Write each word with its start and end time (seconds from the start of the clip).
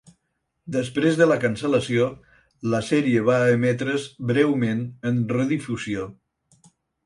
Després 0.75 1.19
de 1.19 1.27
la 1.31 1.37
cancel·lació, 1.43 2.07
la 2.75 2.81
sèrie 2.89 3.27
va 3.29 3.37
emetre's 3.59 4.09
breument 4.33 4.85
en 5.13 5.23
redifusió. 5.39 6.13